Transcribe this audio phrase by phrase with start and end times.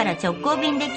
[0.00, 0.88] から直行便で90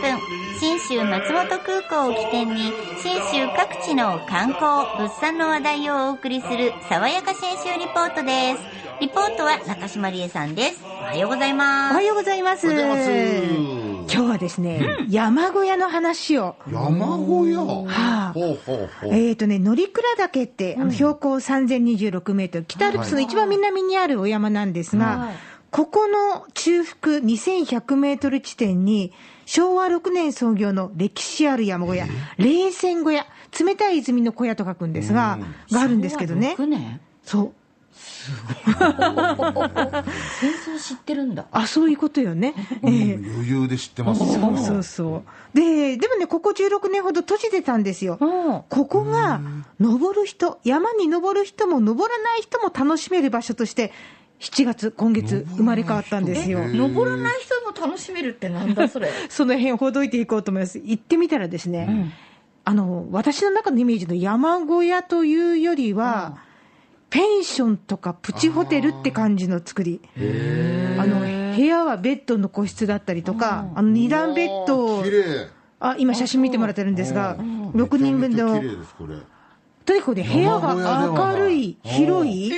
[0.00, 0.18] 分、
[0.58, 2.72] 新州松本空港を起点に、
[3.02, 8.62] 新州各地の観光、物産の話題をお送りする、爽やか新州リポートです。
[9.02, 10.82] リポートは中島理恵さんです。
[10.82, 11.94] おはようございおます。
[11.96, 12.66] はようございます。
[12.66, 14.80] 今日はですね、
[15.10, 16.56] 山小屋の話を。
[16.72, 19.14] 山小屋、はあほうほうほう。
[19.14, 29.12] えっ、とね、乗鞍岳って、あの標高3026メートル、北アルプスの一番南にあるお山なんですが、はいここの中腹2100メートル地点に、
[29.44, 32.06] 昭和6年創業の歴史ある山小屋、
[32.38, 33.26] 冷泉小屋、
[33.60, 35.38] 冷たい泉の小屋と書くんですが、
[35.70, 36.56] があるんですけどね。
[36.58, 36.98] 6年？
[37.22, 37.52] そう。
[38.00, 38.34] 戦
[40.74, 41.46] 争知ってるんだ。
[41.52, 42.54] あ、そういうことよね。
[42.82, 45.22] ええ余裕で知ってますそうそうそ
[45.54, 45.56] う。
[45.56, 48.16] で、でもね、ここ16年ほど閉じてたんですよ。
[48.20, 48.62] うん。
[48.68, 49.40] ここが、
[49.78, 53.92] 登る人、山に登る人も登らない人も楽しめる場所として、
[54.40, 56.60] 7月、今月、生まれ変わったんですよ。
[56.68, 59.08] 登らない人も楽しめるってなんだそれ？
[59.30, 60.78] その辺ほどいていこうと思います。
[60.78, 62.12] 行ってみたらですね、
[62.64, 66.38] あの、私の中のイメージの山小屋というよりは、
[67.08, 70.00] ペンションとかプチホテルって感じの作り。
[70.16, 71.20] あの、
[71.56, 74.84] 部屋はベッドの個室だったりとか、あの、二段ベッド。
[74.98, 75.04] を
[75.78, 78.60] あ、今写真見てもらってるんですが、6人分の。
[79.86, 82.52] とにかくね、部屋が明るい、広い、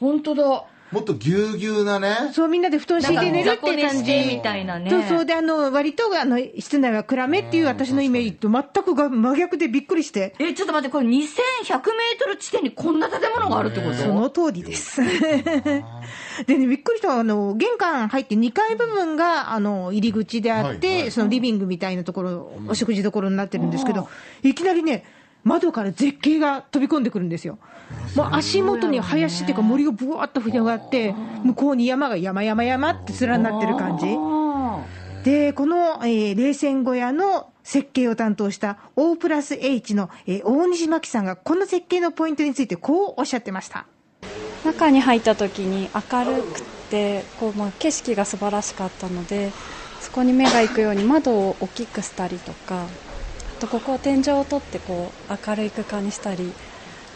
[0.00, 0.64] 本当だ。
[0.92, 4.12] もっとぎゅうぎゅうなねそう、みんなで布団敷いて寝るっていう感じ。
[4.36, 4.90] みたいなね。
[4.90, 5.24] そうそう。
[5.24, 10.34] で、あの、割と、あの、室内は暗めっていう私のイメージと全くが真逆でびっくりして。
[10.40, 11.22] え、ちょっと待って、これ2100メー
[12.18, 15.00] トル地点にこんな建物があるってことその通りです。
[16.46, 24.08] でね、びっくりしたのはあの、玄関入って2階部分が、あの、入り口であって、はいはいそのリビングみたいなところ、お食事どころになってるんですけど、
[24.42, 25.04] いきなりね、
[25.44, 27.58] 窓から絶景が飛び込んでくるんですよ。
[28.14, 31.14] もう足元に林っていうか森がぶわっと広がって、
[31.44, 34.06] 向こうに山が山々山って連なってる感じ。
[34.18, 34.84] あ
[35.24, 43.86] で、この、えー冷泉小屋の設計を担当した O プラス H の、えー大西真紀さんがこの設計のポイントについてこうおっしゃってました。
[44.64, 49.50] 中に入った時に明るくてこう、まあ、景色が素晴らしかったので
[50.00, 52.86] そこに目が行くように窓を大きくしたりとかあ
[53.60, 56.52] とここは天井を取ってこう明るい空間にしたり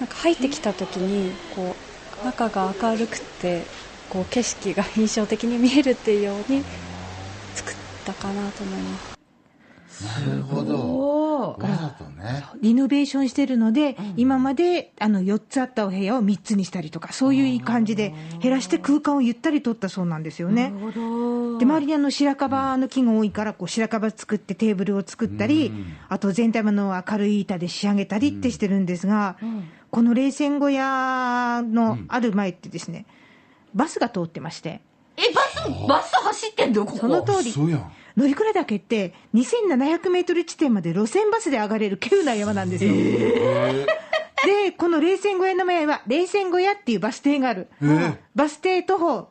[0.00, 1.76] なんか入ってきた時にこ
[2.20, 3.62] う中が明るくて
[4.10, 6.64] こう景色が印象的に見えるっていうように
[7.54, 9.12] 作ったかなと思います。
[10.26, 12.44] なるほどおわざとね。
[12.60, 20.70] リノベーションしてるので、今まであの4つあったお部屋を3つにしたりとか、そういう感じで減らして空間をゆったり取ったそうなんですよね。
[20.70, 21.58] なるほど。
[21.58, 25.72] で周りにあの白樺の木が多いからこう白樺作ってテーブルを作ったり、
[26.08, 29.36] あと全体の明るい板で仕上げたりってしてるんですが、
[29.90, 33.04] この冷泉小屋のある前ってですね、
[33.74, 34.80] バスが通ってまして、
[35.16, 36.98] え、バス、バス走ってんだよ、ここ？
[36.98, 37.52] その通り。
[37.52, 42.92] そうやん乗鞍岳って2700メートル地点まで路線バスで上がれる急な山なんですよ。
[44.44, 47.68] で、この冷泉小屋の前は、冷泉小屋っていうバス停がある。
[47.82, 49.28] えバス停徒歩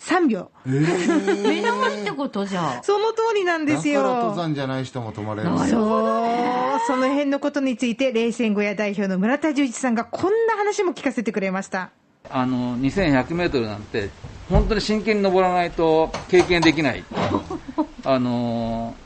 [0.00, 0.50] 3秒。
[0.66, 2.82] えー目の前ってことじゃん。
[2.82, 4.02] その通りなんですよ。
[4.02, 11.90] だから登山じゃない人も泊まれるなるそう、その辺のことについて、冷泉小屋代表の村田十一さんがこんな話も聞かせてくれました。
[12.30, 14.10] あの2100メートルなんて
[14.50, 17.02] 本当に真剣に登らないと経験できない
[18.10, 18.96] あの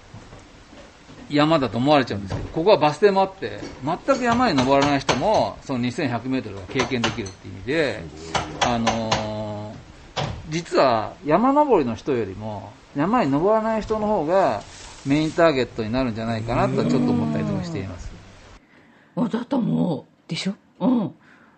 [1.28, 8.04] 山だと思われちゃうんですけどここはバス停もあって全く山に登らない人もその2100メートルが経験できるっていう意味で
[8.60, 9.76] あの
[10.46, 14.68] 実は山登りの人よりも山に登らない人の方が
[15.04, 18.12] メインターゲットになるんじゃないかなとちょっと思ったりとかしています。
[19.16, 20.54] あ、だと思でしょ？
[20.78, 20.86] う。
[20.86, 21.14] うん。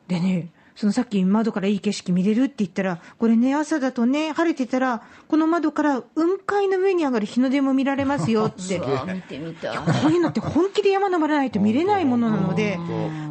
[0.09, 8.81] でね、そのさっき窓からいい景色見れるって言ったら、これね、朝だとね、晴れてたら、この窓から雲海の上に上がる日の出も見られますよって。
[8.85, 9.77] あ、見てみたい。
[9.77, 12.79] こういうのって本気で山登らないと見れないものなので、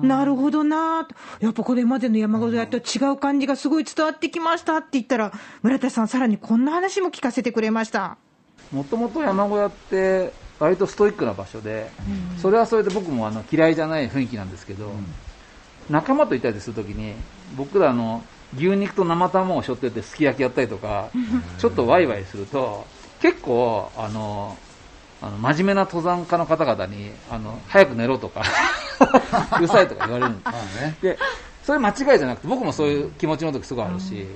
[0.01, 8.18] なるほどなぁと、やっぱこれまでの山小屋と違う感じがすごい伝わってきましたって言ったら、村田さん、さらにこんな話も聞かせてくれました。
[8.72, 11.92] もともと山小屋って割とストイックな場所で、
[12.42, 14.92] それはそれで僕もあの嫌いじゃない雰囲気なんですけど、
[15.90, 17.14] 仲間といたりするときに
[17.56, 18.24] 僕らあの
[18.56, 21.10] 牛肉と生卵を背負っててすき焼きやったりとか
[21.58, 22.86] ちょっとワイワイすると
[23.22, 24.58] 結構あの
[25.22, 28.44] あの真面目な登山家の方々にあの早く寝ろとか
[29.58, 30.98] うるさいとか言われるんですまあね。
[31.02, 31.18] で
[31.64, 34.28] それ間違いじゃなくて僕もそういう気持ちの時すごいあるし、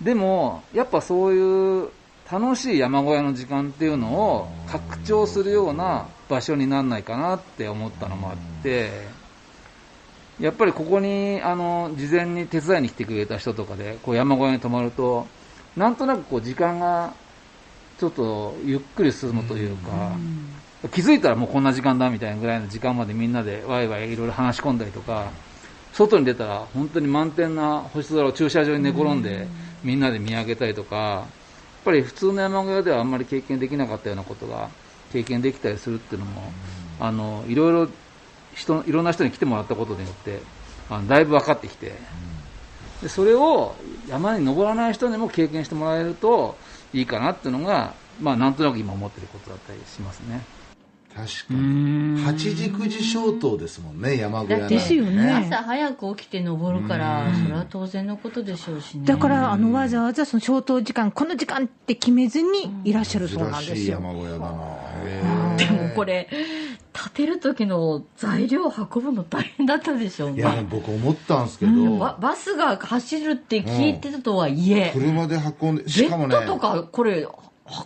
[0.00, 1.90] でもやっぱそういう
[2.30, 8.90] 楽しい山小屋の時間っていうのを拡張するような場所にならないかなって思ったのもあって
[10.40, 15.26] やっぱりここにあの事前に手伝いに来てくれた人とかでこう山小屋に泊まると
[15.76, 17.14] なんとなくこう時間が
[17.98, 20.12] ちょっとゆっくり進むというか、
[20.92, 25.30] 気づいたらもうこんな時間だみたいなぐらいの時間までみんなでワイワイいろいろ話し込んだりとか、
[25.92, 29.46] 外に出たら本当に満天な星空を駐車場に寝転んで
[29.82, 31.26] みんなで見上げたりとか、やっ
[31.84, 34.68] ぱり普通の山小屋ではあんまり経験できなかったようなことが
[35.12, 36.52] 経験できたりするっていうのも、
[37.00, 37.88] あのいろいろ
[38.56, 40.40] 人いろんな人に来てもらったことによって
[40.90, 41.92] あのだいぶ分かってきて、
[43.02, 43.74] でそれを
[44.08, 46.56] 山に登らない人にも経験してもらえると
[46.92, 50.40] いいかなっていうのが、まあ、なんとなく今思ってることだったりしますね。
[51.16, 52.22] 確かに。
[52.22, 55.32] 8時9時消灯ですもんね山小屋なんてですよね。
[55.32, 59.06] 朝早く起きて登るから、それは当然のことでしょうしね。
[59.06, 63.94] だから、あの、わざわざその消灯時間、この時間って決めずにいらっしゃるそうなん珍しいですよ。
[63.94, 64.46] 山小屋だな。
[65.04, 66.85] へでもこれ、建
[67.16, 70.36] てる時の材料運ぶの大変だったでしょうね。
[70.36, 77.26] えいや僕思ったんですけど、うんババスが走るって聞いてたとはいえ、車で運んでベしかもねッドとかこれ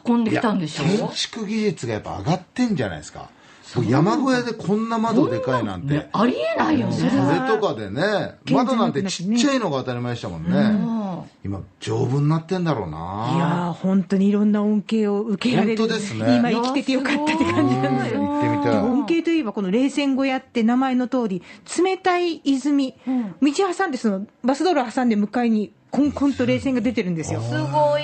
[0.05, 3.31] 運んできたんでしょ建築技術がやっぱ上がってんじゃないですか。
[3.77, 6.93] 僕山小屋でこんな窓でかいなんて、ねありえないよね。
[6.93, 7.11] それ
[7.47, 11.00] とかでね窓なんてちっちゃいのが当たり前でしたもんね、うん
[11.43, 15.79] 今丈夫になってんだろうないやー、本当にいろんな恩恵を受けられる。
[15.79, 18.21] 本当ですね今生きててよかったって感じなんですよ。
[18.21, 21.43] 行ってみたい恩恵といえば、この冷泉小屋って名前の通り、
[21.83, 27.41] 冷たい泉、道挟んで、そのバス道路挟んで向かいに、コンコンと冷泉が出てるんですよ。
[27.41, 28.03] すごい。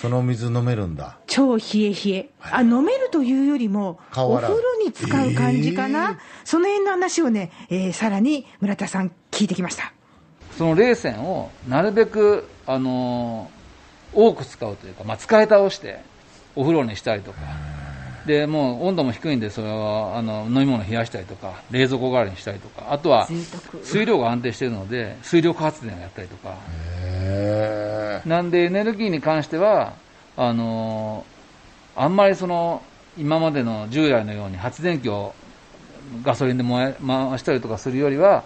[0.00, 2.30] その水飲めるんだ超冷え冷え。
[2.42, 6.10] あ、飲めるというよりも、お風呂に使う感じかな。
[6.10, 9.94] えーその辺の話をね、えーさらに村田さん聞いてきました。
[10.58, 13.54] その冷泉をなるべく、あのー
[14.16, 15.98] 多く使うというか、まあ、使い倒して
[16.54, 17.38] お風呂にしたりとか、
[18.26, 23.26] でもう温度も低いんで、それはあの飲み物冷やしたりとか、冷蔵庫代わりにしたりとか、あとは
[23.82, 26.56] 水量が安定しているので、水力発電をやったりとか、
[28.24, 29.94] なんでエネルギーに関しては、
[30.36, 32.80] あのーあんまりその
[33.18, 35.34] 今までの従来のように発電機を
[36.22, 38.44] ガソリンで燃え回したりとかするよりは、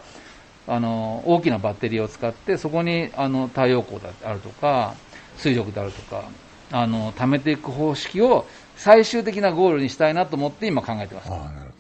[0.68, 4.94] あの大きなバッテリーを使って、そこにあの太陽光であるとか、
[5.36, 6.24] 水力であるとか、
[6.70, 11.30] あの貯めていく方式を最終的なゴールにしたいなと思って今考えてます。
[11.30, 11.78] ああなるほど。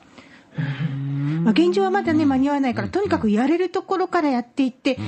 [1.42, 4.98] まあ、現状はまだね、間に合わないから、とにかくやれるところからやっていって、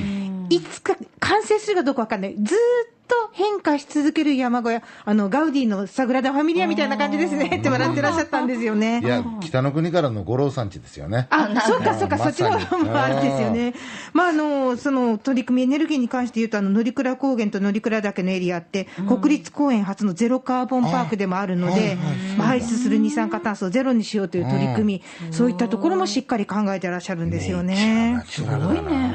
[0.51, 2.35] いつか完成するかどうかわかんない。
[2.35, 7.59] ずーっと変化し続ける山小屋、あの、ガウディのサグラダ・ファミリアみたいな感じですね。
[7.59, 9.01] って笑ってらっしゃったんですよね。
[9.03, 9.07] い。
[9.07, 11.27] や北の国からの五郎さんちですよね。
[11.31, 13.75] あ、そうかそうか、まそっちの方もあるんですよね。
[14.13, 21.97] まあ、あの、その取り組みエネルギーに関して言うと、あの、乗鞍高原と乗鞍岳のエリアって、国立公園初のゼロカーボンパークでもあるので、
[22.37, 28.23] まあ排出する二酸化炭素をゼロにしようという取り組み、そういったところもしっかり考えてらっしゃるんですよね。
[28.27, 29.15] すごいね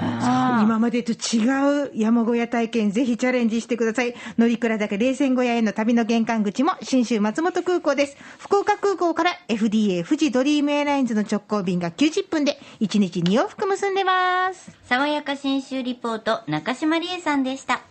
[0.66, 4.16] 今までと違う山小屋体験、ぜひチャレンジしてください。
[4.40, 8.18] 乗鞍岳冷泉小屋への旅の玄関口も、新州松本空港です。
[8.40, 14.72] 福岡空港から FDA 富士ドリームエアラインズの直行便が90分で、1日2往復結んでます。
[14.90, 17.82] 爽やか新州リポート、中島理恵さんでした。